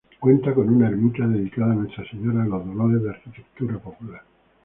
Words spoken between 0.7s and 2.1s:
ermita dedicada a Nuestra